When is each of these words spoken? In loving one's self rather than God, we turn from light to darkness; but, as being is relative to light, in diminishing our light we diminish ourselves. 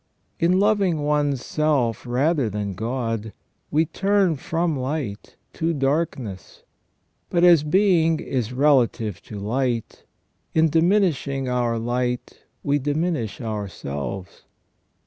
In 0.39 0.59
loving 0.59 1.03
one's 1.03 1.45
self 1.45 2.07
rather 2.07 2.49
than 2.49 2.73
God, 2.73 3.33
we 3.69 3.85
turn 3.85 4.35
from 4.35 4.75
light 4.75 5.35
to 5.53 5.75
darkness; 5.75 6.63
but, 7.29 7.43
as 7.43 7.61
being 7.63 8.19
is 8.19 8.51
relative 8.51 9.21
to 9.21 9.37
light, 9.37 10.05
in 10.55 10.69
diminishing 10.69 11.47
our 11.47 11.77
light 11.77 12.45
we 12.63 12.79
diminish 12.79 13.39
ourselves. 13.41 14.45